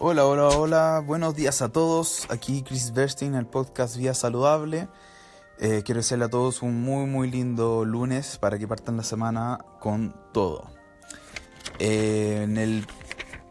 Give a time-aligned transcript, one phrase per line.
[0.00, 2.26] Hola, hola, hola, buenos días a todos.
[2.28, 4.88] Aquí Chris Verstin, el podcast Vía Saludable.
[5.60, 9.58] Eh, quiero desearle a todos un muy, muy lindo lunes para que partan la semana
[9.80, 10.68] con todo.
[11.78, 12.84] Eh, en el,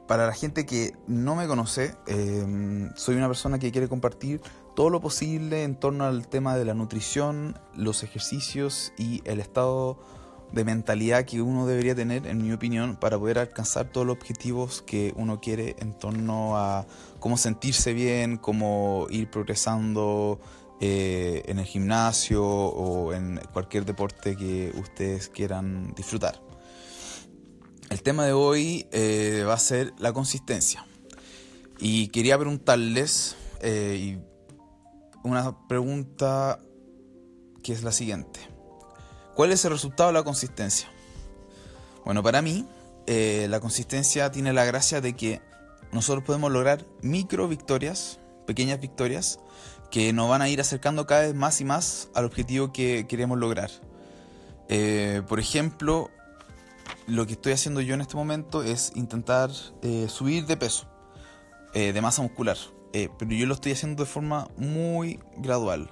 [0.06, 4.42] para la gente que no me conoce, eh, soy una persona que quiere compartir
[4.76, 9.98] todo lo posible en torno al tema de la nutrición, los ejercicios y el estado
[10.54, 14.84] de mentalidad que uno debería tener, en mi opinión, para poder alcanzar todos los objetivos
[14.84, 16.86] que uno quiere en torno a
[17.20, 20.40] cómo sentirse bien, cómo ir progresando
[20.80, 26.40] eh, en el gimnasio o en cualquier deporte que ustedes quieran disfrutar.
[27.90, 30.86] El tema de hoy eh, va a ser la consistencia.
[31.80, 34.20] Y quería preguntarles eh,
[35.24, 36.60] una pregunta
[37.64, 38.53] que es la siguiente.
[39.36, 40.88] ¿Cuál es el resultado de la consistencia?
[42.06, 42.68] Bueno, para mí,
[43.08, 45.42] eh, la consistencia tiene la gracia de que
[45.92, 49.40] nosotros podemos lograr micro victorias, pequeñas victorias,
[49.90, 53.40] que nos van a ir acercando cada vez más y más al objetivo que queremos
[53.40, 53.72] lograr.
[54.70, 56.12] Eh, por ejemplo,
[57.08, 59.50] lo que estoy haciendo yo en este momento es intentar
[59.82, 60.88] eh, subir de peso,
[61.74, 62.56] de masa muscular,
[62.92, 65.90] pero yo lo estoy haciendo de forma muy gradual.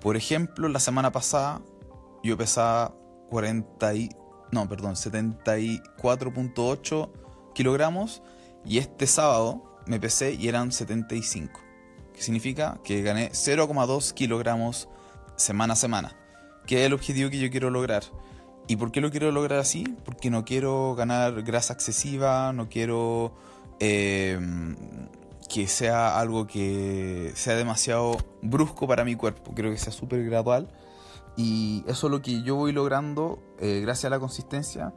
[0.00, 1.60] Por ejemplo, la semana pasada
[2.22, 2.94] yo pesaba
[3.30, 4.10] 40 y,
[4.50, 7.10] no, perdón, 74.8
[7.54, 8.22] kilogramos
[8.64, 11.60] y este sábado me pesé y eran 75.
[12.14, 12.78] ¿Qué significa?
[12.84, 14.88] Que gané 0,2 kilogramos
[15.36, 16.16] semana a semana.
[16.66, 18.04] Que es el objetivo que yo quiero lograr.
[18.68, 19.84] ¿Y por qué lo quiero lograr así?
[20.04, 23.34] Porque no quiero ganar grasa excesiva, no quiero
[23.80, 24.38] eh,
[25.48, 29.52] que sea algo que sea demasiado brusco para mi cuerpo.
[29.54, 30.68] Quiero que sea súper gradual
[31.36, 34.92] y eso es lo que yo voy logrando eh, gracias a la consistencia,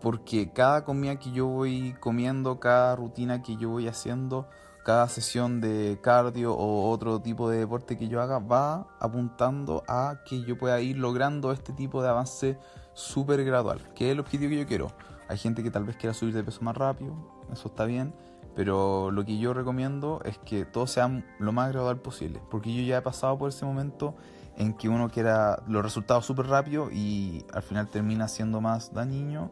[0.00, 4.48] porque cada comida que yo voy comiendo, cada rutina que yo voy haciendo,
[4.84, 10.18] cada sesión de cardio o otro tipo de deporte que yo haga va apuntando a
[10.26, 12.58] que yo pueda ir logrando este tipo de avance
[12.94, 14.88] súper gradual, que es el objetivo que yo quiero.
[15.28, 17.14] Hay gente que tal vez quiera subir de peso más rápido,
[17.52, 18.12] eso está bien,
[18.54, 22.82] pero lo que yo recomiendo es que todo sea lo más gradual posible, porque yo
[22.82, 24.14] ya he pasado por ese momento
[24.56, 29.50] en que uno quiera los resultados súper rápido y al final termina siendo más dañino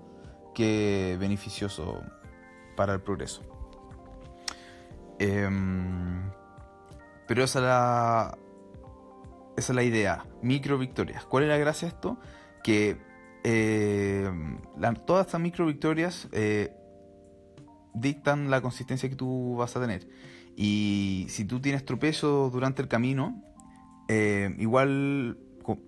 [0.54, 2.02] que beneficioso
[2.76, 3.42] para el progreso.
[5.18, 6.30] Em,
[7.26, 8.38] pero esa es, la,
[9.56, 11.24] esa es la idea, micro victorias.
[11.24, 12.18] ¿Cuál es la gracia de esto?
[12.62, 12.98] Que
[13.44, 14.58] em,
[15.06, 16.74] todas estas micro victorias eh,
[17.94, 20.08] dictan la consistencia que tú vas a tener.
[20.56, 23.42] Y si tú tienes tropezos durante el camino,
[24.12, 25.38] eh, igual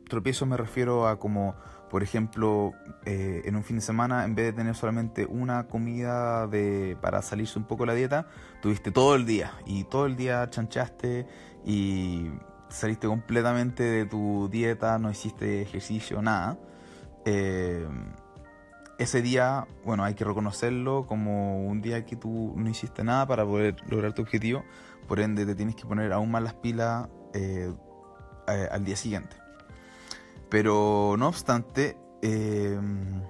[0.08, 1.56] tropiezo me refiero a como,
[1.90, 2.72] por ejemplo,
[3.04, 7.20] eh, en un fin de semana, en vez de tener solamente una comida de, para
[7.20, 8.28] salirse un poco la dieta,
[8.60, 11.26] tuviste todo el día y todo el día chanchaste
[11.66, 12.30] y
[12.68, 16.60] saliste completamente de tu dieta, no hiciste ejercicio, nada.
[17.24, 17.88] Eh,
[18.98, 23.44] ese día, bueno, hay que reconocerlo como un día que tú no hiciste nada para
[23.44, 24.62] poder lograr tu objetivo,
[25.08, 27.72] por ende te tienes que poner aún más las pilas eh,
[28.46, 29.36] al día siguiente.
[30.48, 33.22] Pero no obstante, em,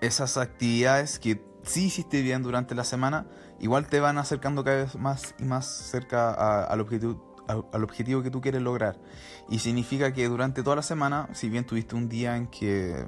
[0.00, 3.26] esas actividades que sí hiciste bien durante la semana,
[3.60, 8.30] igual te van acercando cada vez más y más cerca al, objetivo, al, objetivo que
[8.30, 8.98] tú quieres lograr.
[9.48, 13.06] Y significa que durante toda la semana, si bien tuviste un día en que,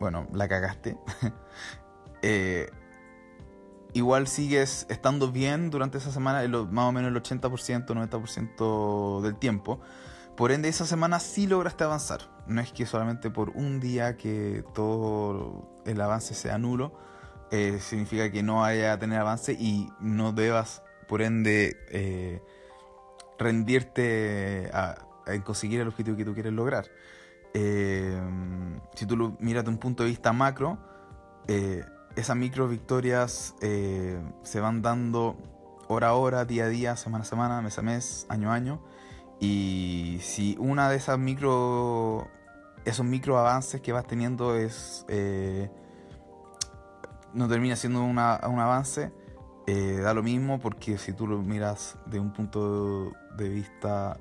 [0.00, 0.96] bueno, la cagaste,
[2.22, 2.70] eh,
[3.94, 9.80] igual sigues estando bien durante esa semana, más o menos el 80%, 90% del tiempo.
[10.36, 12.22] Por ende, esa semana sí lograste avanzar.
[12.46, 16.92] No es que solamente por un día que todo el avance sea nulo,
[17.50, 22.42] eh, significa que no haya tener avance y no debas, por ende, eh,
[23.38, 25.06] rendirte a,
[25.44, 26.86] conseguir el objetivo que tú quieres lograr.
[27.54, 28.18] Eh,
[28.94, 30.78] si tú lo miras de un punto de vista macro,
[32.16, 35.36] esas micro victorias eh, se van dando
[35.88, 38.82] hora a hora, día a día, semana a semana, mes a mes, año a año.
[39.40, 42.28] Y si una de esas micro,
[42.84, 45.70] esos micro avances que vas teniendo es eh,
[47.34, 49.12] no termina siendo un avance,
[49.66, 54.18] eh, da lo mismo porque si tú lo miras de un punto de vista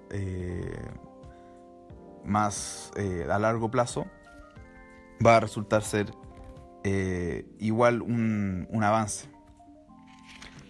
[2.24, 2.92] más
[3.30, 4.06] a largo plazo,
[5.24, 6.14] va a resultar ser
[6.84, 9.28] eh, igual un, avance.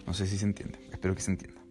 [0.05, 1.61] No sé si se entiende, espero que se entienda.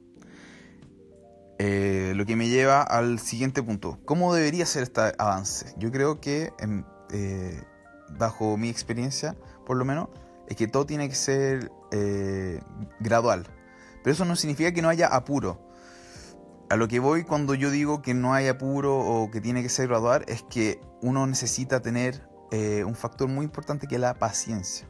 [1.59, 3.99] Eh, lo que me lleva al siguiente punto.
[4.07, 5.75] ¿Cómo debería ser este avance?
[5.77, 6.53] Yo creo que,
[7.13, 7.63] eh,
[8.19, 10.09] bajo mi experiencia, por lo menos,
[10.49, 11.71] es que todo tiene que ser
[13.01, 13.47] gradual.
[14.03, 15.71] Pero eso no significa que no haya apuro.
[16.71, 19.69] A lo que voy cuando yo digo que no hay apuro o que tiene que
[19.69, 24.15] ser gradual es que uno necesita tener eh, un factor muy importante que es la
[24.15, 24.89] paciencia.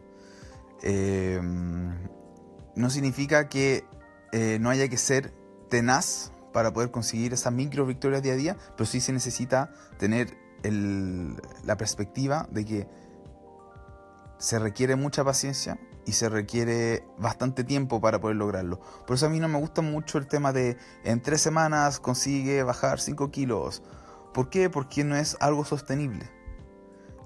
[0.82, 1.40] Eh,
[2.74, 3.84] no significa que
[4.32, 5.34] eh, no haya que ser
[5.68, 10.36] tenaz para poder conseguir esas micro victorias día a día, pero sí se necesita tener
[10.62, 12.88] la perspectiva de que
[14.38, 18.80] se requiere mucha paciencia y se requiere bastante tiempo para poder lograrlo.
[19.06, 22.62] Por eso a mí no me gusta mucho el tema de en tres semanas consigue
[22.62, 23.82] bajar 5 kilos.
[24.34, 24.70] ¿Por qué?
[24.70, 26.39] Porque no es algo sostenible.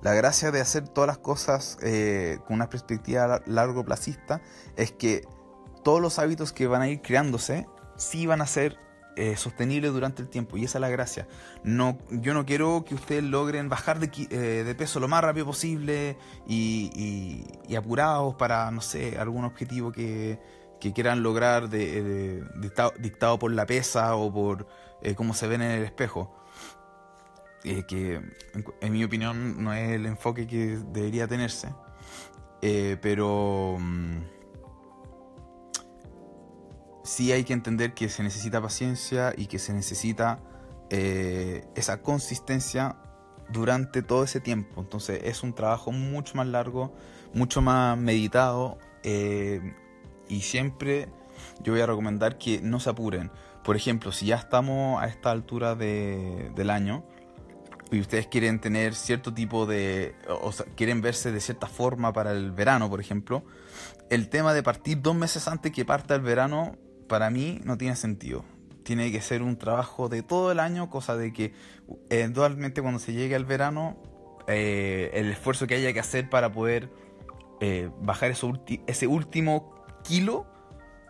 [0.05, 4.43] La gracia de hacer todas las cosas eh, con una perspectiva largo placista
[4.77, 5.27] es que
[5.83, 7.67] todos los hábitos que van a ir creándose
[7.97, 8.77] sí van a ser
[9.17, 11.27] eh, sostenible durante el tiempo y esa es la gracia.
[11.63, 16.19] No, yo no quiero que ustedes logren bajar de, eh, peso lo más rápido posible
[16.47, 17.43] y,
[17.75, 20.39] apurados para, no sé, algún objetivo que,
[20.95, 24.67] quieran lograr dictado, por la pesa o por
[25.17, 26.44] cómo se ven en el espejo.
[27.89, 28.21] Que
[28.81, 31.69] en, mi opinión no es el enfoque que debería tenerse.
[33.01, 33.77] pero...
[33.79, 34.35] Mm,
[37.05, 40.41] sí hay que entender que se necesita paciencia y que se necesita
[40.91, 42.97] eh, esa consistencia
[43.51, 44.81] durante todo ese tiempo.
[44.81, 46.93] Entonces es un trabajo mucho más largo,
[47.33, 49.75] mucho más meditado eh,
[50.29, 51.09] y siempre
[51.63, 53.31] yo voy a recomendar que no se apuren.
[53.63, 57.05] Por ejemplo, si ya estamos a esta altura del año
[57.95, 62.53] y ustedes quieren tener cierto tipo de, o quieren verse de cierta forma para el
[62.53, 63.45] verano, por ejemplo,
[64.11, 66.77] el tema de partir dos meses antes que parta el verano
[67.09, 68.45] para mí no tiene sentido.
[68.83, 71.55] Tiene que ser un trabajo de todo el año, cosa de que
[72.11, 73.97] eventualmente cuando se llegue al verano,
[74.47, 76.91] eh, el esfuerzo que haya que hacer para poder
[77.61, 80.47] eh, bajar ese último kilo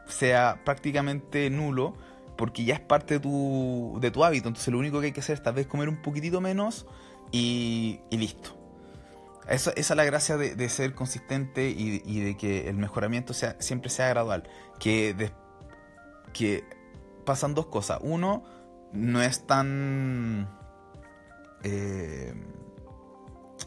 [0.07, 1.97] sea prácticamente nulo,
[2.37, 4.49] porque ya es parte de tu, de tu hábito.
[4.49, 6.87] Entonces lo único que hay que hacer es tal vez comer un poquitito menos
[7.33, 8.51] y, listo.
[9.49, 14.09] esa es la gracia de, ser consistente y, de que el mejoramiento sea, siempre sea
[14.09, 14.49] gradual.
[14.79, 15.33] Que
[16.33, 16.65] que
[17.25, 17.99] pasan dos cosas.
[18.03, 18.45] Uno,
[18.93, 20.49] no es tan
[21.63, 22.35] eh,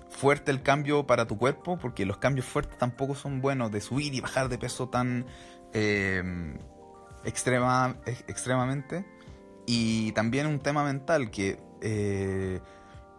[0.10, 4.14] fuerte el cambio para tu cuerpo, porque los cambios fuertes tampoco son buenos de subir
[4.14, 5.26] y bajar de peso tan
[5.74, 6.22] eh,
[7.28, 7.98] extrema.
[9.66, 12.62] Y también un tema mental que eh,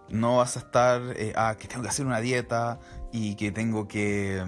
[0.08, 1.02] no vas a estar,
[1.37, 2.81] ah, que tengo que hacer una dieta
[3.12, 4.43] y que tengo que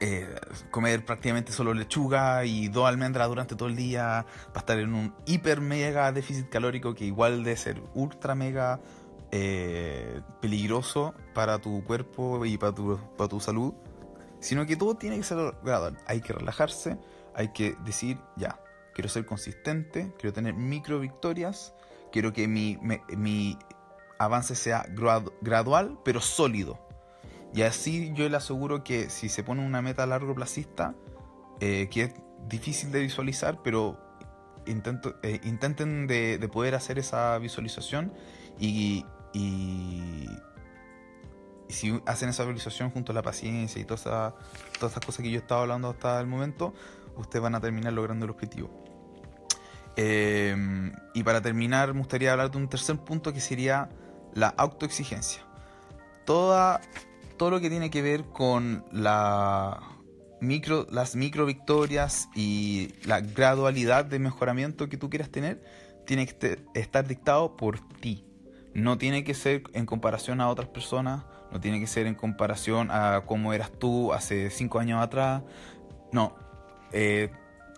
[0.00, 0.34] eh,
[0.72, 5.14] comer prácticamente solo lechuga y dos almendras durante todo el día, para estar en un
[5.26, 8.80] hiper mega déficit calórico que igual de ser ultra mega
[9.30, 13.74] eh, peligroso para tu cuerpo y para tu, para tu salud,
[14.40, 15.96] sino que todo tiene que ser gradual.
[16.06, 16.98] Hay que relajarse,
[17.34, 18.60] hay que decir, ya,
[18.94, 21.74] quiero ser consistente, quiero tener micro victorias,
[22.10, 22.78] quiero que mi,
[23.16, 23.58] mi
[24.18, 24.86] avance sea
[25.40, 26.78] gradual pero sólido.
[27.54, 30.94] Y así yo le aseguro que si se pone una meta largo placista,
[31.60, 32.14] eh, que es
[32.48, 33.98] difícil de visualizar, pero
[34.66, 38.12] intento, eh, intenten de, poder hacer esa visualización
[38.58, 40.26] y, y,
[41.68, 44.34] si hacen esa visualización junto a la paciencia y todas esas,
[44.78, 46.74] todas esas cosas que yo he estado hablando hasta el momento,
[47.16, 48.70] ustedes van a terminar logrando el objetivo.
[49.96, 50.56] Eh,
[51.14, 53.90] y para terminar, me gustaría hablar de un tercer punto que sería
[54.34, 55.42] la autoexigencia.
[56.24, 56.80] Toda
[57.42, 59.80] todo lo que tiene que ver con la
[60.40, 65.60] micro, las micro victorias y la gradualidad de mejoramiento que tú quieras tener,
[66.06, 68.24] tiene que estar dictado por ti.
[68.74, 72.92] No tiene que ser en comparación a otras personas, no tiene que ser en comparación
[72.92, 75.42] a cómo eras tú hace cinco años atrás.
[76.12, 76.36] No.
[76.92, 77.30] Eh,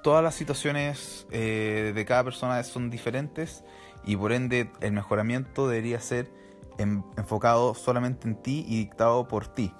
[0.03, 3.65] todas las situaciones eh, de cada persona son diferentes
[4.05, 6.31] y por ende el mejoramiento debería ser
[6.79, 9.73] enfocado solamente en ti y dictado por ti.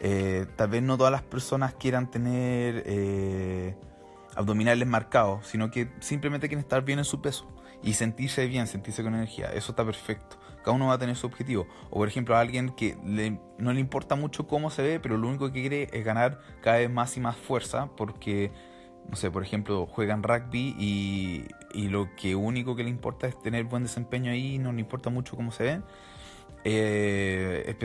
[0.00, 3.74] Eh, tal vez no todas las personas quieran tener eh,
[4.36, 7.48] abdominales marcados, sino que simplemente quieren estar bien en su peso
[7.82, 9.52] y sentirse bien, sentirse con energía.
[9.52, 10.38] Eso está perfecto.
[10.62, 11.66] Cada uno va a tener su objetivo.
[11.90, 12.96] O por ejemplo, a alguien que
[13.58, 16.78] no le importa mucho cómo se ve, pero lo único que quiere es ganar cada
[16.78, 18.52] vez más y más fuerza porque,
[19.08, 23.40] no sé, por ejemplo, juegan rugby y, y lo que único que le importa es
[23.40, 25.84] tener buen desempeño ahí, no le importa mucho cómo se ven
[26.64, 27.76] eh,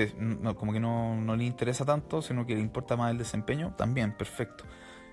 [0.57, 4.63] como que no, le interesa tanto, sino que le importa más el desempeño, también, perfecto.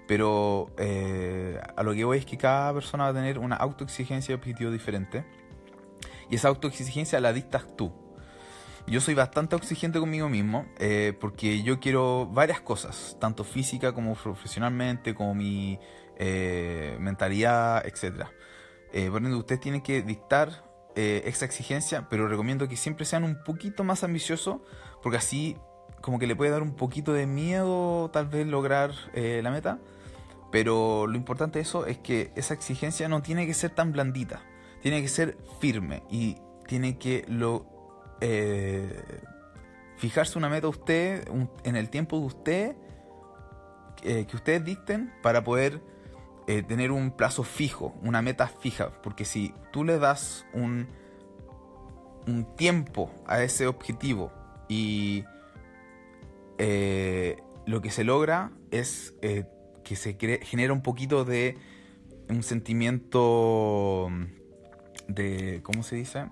[0.06, 4.32] Pero eh, a lo que voy es que cada persona va a tener una autoexigencia
[4.32, 5.24] y objetivo diferente.
[6.30, 7.92] Y esa autoexigencia la dictas tú.
[8.86, 14.14] Yo soy bastante exigente conmigo mismo eh, porque yo quiero varias cosas, tanto física como
[14.14, 15.78] profesionalmente, como mi
[16.18, 18.26] eh, mentalidad, etc.
[18.92, 20.64] Eh, por ende, ustedes tienen que dictar
[20.94, 24.60] eh, esa exigencia, pero recomiendo que siempre sean un poquito más ambiciosos
[25.02, 25.58] porque así
[26.00, 29.78] como que le puede dar un poquito de miedo tal vez lograr la meta.
[30.52, 34.42] Pero lo importante de eso es que esa exigencia no tiene que ser tan blandita,
[34.80, 37.75] tiene que ser firme y tiene que lo
[38.20, 39.02] eh,
[39.98, 41.28] fijarse una meta usted
[41.64, 42.76] en el tiempo de usted
[44.02, 45.80] eh, que ustedes dicten para poder
[46.46, 50.86] eh, tener un plazo fijo, una meta fija, porque si tú le das un,
[52.26, 54.32] un tiempo a ese objetivo
[54.68, 55.24] y
[56.58, 61.58] lo que se logra es que se genera un poquito de
[62.28, 64.08] un sentimiento
[65.08, 66.28] de, ¿cómo se dice?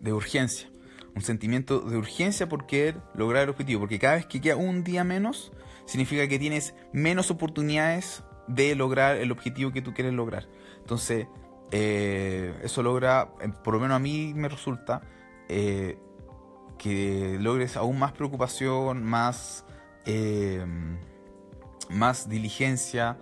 [0.00, 0.68] De urgencia
[1.16, 4.84] un sentimiento de urgencia por querer lograr el objetivo, porque cada vez que queda un
[4.84, 5.50] día menos,
[5.86, 10.46] significa que tienes menos oportunidades de lograr el objetivo que tú quieres lograr.
[10.78, 11.26] Entonces,
[11.72, 15.00] eh, eso logra, eh, por lo menos a mí me resulta,
[15.48, 15.98] eh,
[16.78, 19.64] que logres aún más preocupación, más,
[21.88, 23.16] más diligencia,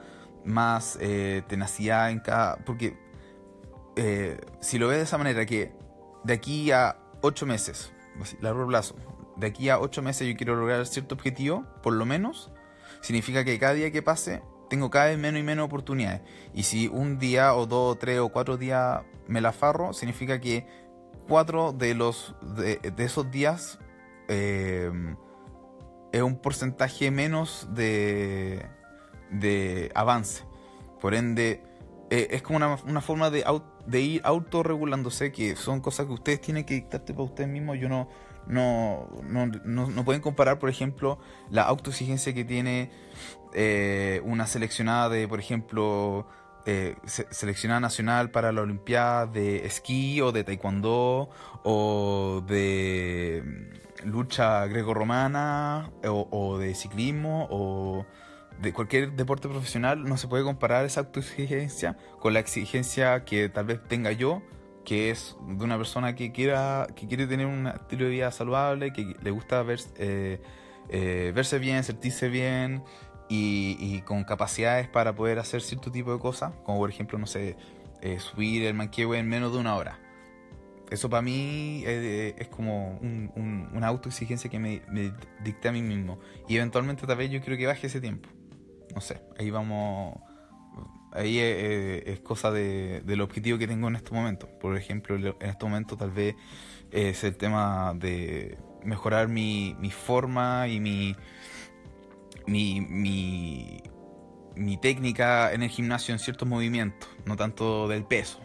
[0.45, 0.99] más
[1.47, 2.57] tenacidad en cada...
[2.57, 2.99] Porque
[4.61, 5.73] si lo ves de esa manera, que
[6.25, 7.93] de aquí a ocho meses,
[8.41, 8.97] largo plazo,
[9.37, 12.51] de aquí a ocho meses yo quiero lograr cierto objetivo, por lo menos,
[13.01, 16.21] significa que cada día que pase tengo cada vez menos y menos oportunidades.
[16.53, 20.41] Y si un día o dos o tres o cuatro días me la farro, significa
[20.41, 20.67] que
[21.27, 23.79] cuatro de los de, esos días
[24.29, 24.91] eh,
[26.13, 28.67] es un porcentaje menos de,
[29.31, 30.45] de avance.
[31.01, 31.63] Por ende,
[32.15, 33.45] eh, es como una, una forma de,
[33.87, 37.77] de ir autorregulándose, que son cosas que ustedes tienen que dictarte para ustedes mismos.
[37.81, 38.09] Yo no,
[38.47, 39.47] no, no,
[39.89, 41.19] no, pueden comparar, por ejemplo,
[41.51, 42.93] la autoexigencia que tiene
[43.53, 46.29] eh, una seleccionada de, por ejemplo,
[46.67, 51.31] eh, seleccionada nacional para la Olimpiada de esquí o de taekwondo
[51.65, 53.73] o de
[54.05, 58.07] lucha greco-romana o, o de ciclismo o
[58.61, 63.67] de cualquier deporte profesional no se puede comparar esa autoexigencia con la exigencia que tal
[63.67, 64.43] vez tenga yo,
[64.85, 68.93] que es de una persona que quiera que quiere tener un estilo de vida saludable,
[68.93, 69.65] que le gusta
[69.99, 70.41] eh,
[70.89, 72.85] eh, verse bien, sentirse bien
[73.29, 77.57] y, con capacidades para poder hacer cierto tipo de cosas, como por ejemplo, no sé,
[78.03, 79.99] eh, subir el manqueo en menos de una hora.
[80.91, 86.21] Eso para mí es como una autoexigencia que me, me dicté a mí mismo.
[86.47, 88.29] Y eventualmente tal vez yo quiero que baje ese tiempo
[88.95, 90.19] no sé, ahí vamos,
[91.13, 94.49] ahí es, cosa de, del objetivo que tengo en este momento.
[94.61, 96.37] Por ejemplo, en este momento tal vez
[96.91, 101.17] es el tema de mejorar mi, mi forma y mi,
[102.47, 103.83] mi, mi,
[104.57, 108.41] mi técnica en el gimnasio en ciertos movimientos, no tanto del peso.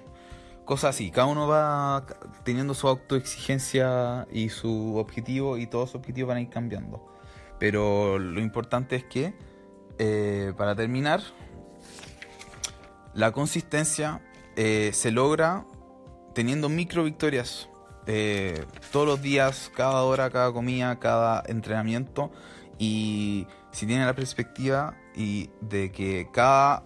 [0.66, 2.06] Cosas así, cada uno va
[2.44, 7.08] teniendo su autoexigencia y su objetivo y todos sus objetivos van a ir cambiando.
[7.60, 9.34] Pero lo importante es que
[10.00, 11.22] eh, para terminar,
[13.14, 14.22] la consistencia
[14.56, 15.66] eh, se logra
[16.34, 17.70] teniendo micro victorias
[18.08, 22.32] eh, todos los días, cada hora, cada comida, cada entrenamiento.
[22.78, 26.84] Y si tienen la perspectiva y de que cada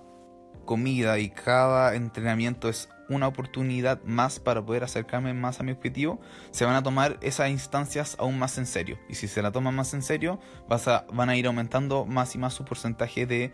[0.65, 6.19] comida y cada entrenamiento es una oportunidad más para poder acercarme más a mi objetivo,
[6.51, 8.97] se van a tomar esas instancias aún más en serio.
[9.09, 12.35] Y si se la toman más en serio, vas a, van a ir aumentando más
[12.35, 13.53] y más su porcentaje de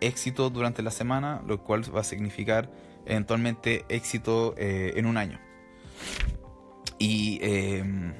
[0.00, 2.70] éxito durante la semana, lo cual va a significar
[3.06, 5.40] eventualmente éxito eh, en un año.
[6.98, 8.12] Y em,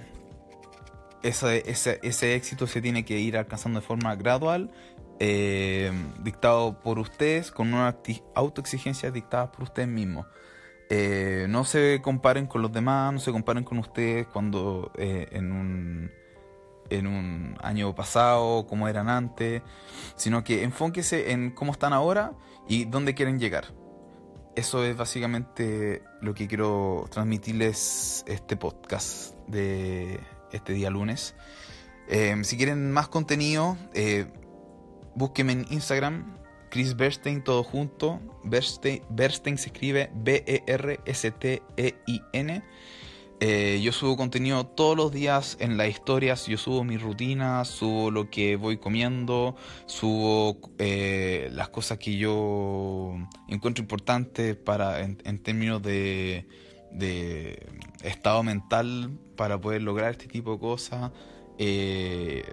[1.22, 4.70] ese, ese, éxito se tiene que ir alcanzando de forma gradual
[5.18, 7.96] em, dictado por ustedes, con una
[8.34, 10.26] autoexigencia dictada por ustedes mismos.
[10.92, 15.52] Eh, no se comparen con los demás, no se comparen con ustedes cuando eh, en,
[15.52, 16.10] un,
[16.90, 19.62] en un año pasado, como eran antes,
[20.16, 22.32] sino que enfóquese en cómo están ahora
[22.68, 23.66] y dónde quieren llegar.
[24.56, 30.18] Eso es básicamente lo que quiero transmitirles este podcast de
[30.50, 31.36] este día lunes.
[32.08, 33.76] Eh, si quieren más contenido,
[35.14, 36.39] búsquenme en Instagram,
[36.70, 38.20] Chris Bernstein, todo junto.
[38.44, 40.62] Bernstein, se escribe B-E-R-S-T-E-I-N.
[43.42, 48.10] Eh, yo subo contenido todos los días en las historias, yo subo mi rutina, subo
[48.10, 53.16] lo que voy comiendo, subo eh, las cosas que yo
[53.48, 56.46] encuentro importantes para, en, términos de,
[56.92, 57.66] de
[58.02, 61.10] estado mental para poder lograr este tipo de cosas.
[61.56, 62.44] Eh,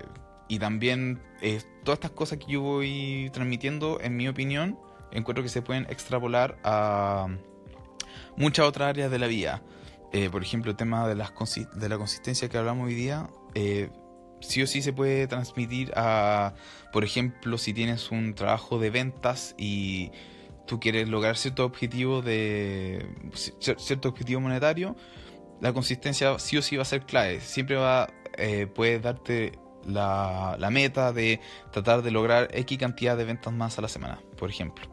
[0.48, 4.80] y también eh, todas estas cosas que yo voy transmitiendo, en mi opinión,
[5.12, 7.28] encuentro que se pueden extrapolar a
[8.36, 9.62] muchas otras áreas de la vida.
[10.14, 11.32] Eh, por ejemplo, el tema de, las
[11.76, 13.30] de la consistencia que hablamos hoy día,
[14.40, 16.54] sí o sí se puede transmitir a,
[16.94, 20.12] por ejemplo, si tienes un trabajo de ventas y
[20.68, 24.96] tú quieres lograr cierto objetivo de cierto objetivo monetario,
[25.62, 27.40] la consistencia sí o sí va a ser clave.
[27.42, 31.40] Siempre va, eh, puede darte la, meta de
[31.72, 34.88] tratar de lograr X cantidad de ventas más a la semana, por ejemplo.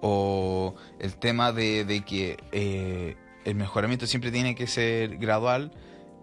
[0.00, 5.72] O el tema de, que eh, el mejoramiento siempre tiene que ser gradual.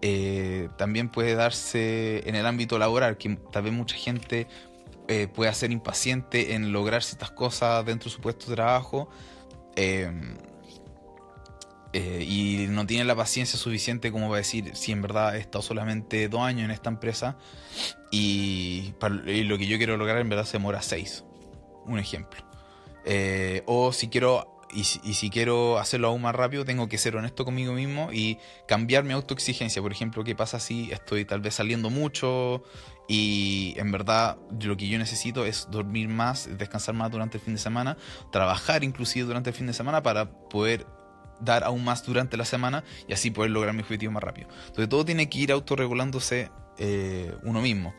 [0.02, 4.46] Eh, también puede darse en el ámbito laboral, que tal vez mucha gente
[5.34, 9.10] pueda ser impaciente en lograr ciertas cosas dentro de su puesto de trabajo.
[9.76, 10.10] Eh,
[11.98, 16.28] y no tiene la paciencia suficiente como para decir si en verdad he estado solamente
[16.28, 17.38] dos años en esta empresa
[18.10, 21.24] y, lo que yo quiero lograr en verdad se demora seis.
[21.86, 22.40] Un ejemplo.
[23.04, 27.44] Eh, o si quiero y si, quiero hacerlo aún más rápido, tengo que ser honesto
[27.44, 29.80] conmigo mismo y cambiar mi autoexigencia.
[29.80, 32.64] Por ejemplo, ¿qué pasa si estoy tal vez saliendo mucho
[33.06, 37.54] y en verdad lo que yo necesito es dormir más, descansar más durante el fin
[37.54, 37.96] de semana,
[38.32, 40.86] trabajar inclusive durante el fin de semana para poder
[41.40, 44.48] dar aún más durante la semana y así poder lograr mi objetivo más rápido.
[44.66, 47.94] Entonces todo tiene que ir autorregulándose eh, uno mismo.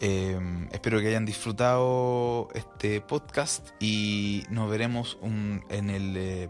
[0.00, 0.38] Eh,
[0.72, 6.48] espero que hayan disfrutado este podcast y nos veremos en el, eh,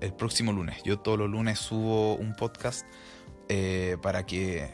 [0.00, 0.82] el, próximo lunes.
[0.84, 2.84] Yo todos los lunes subo un podcast
[4.02, 4.70] para que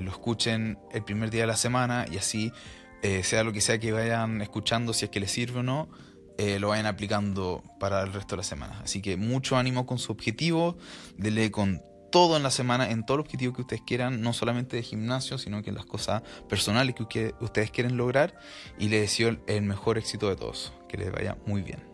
[0.00, 2.52] lo escuchen el primer día de la semana y así
[3.24, 5.88] sea lo que sea que vayan escuchando, si es que les sirve o no
[6.38, 8.80] eh, lo vayan aplicando para el resto de la semana.
[8.82, 10.76] Así que mucho ánimo con su objetivo,
[11.16, 14.76] dele con todo en la semana, en todo el objetivo que ustedes quieran, no solamente
[14.76, 18.38] de gimnasio, sino que en las cosas personales que ustedes quieren lograr.
[18.78, 20.72] Y les deseo el mejor éxito de todos.
[20.88, 21.91] Que les vaya muy bien.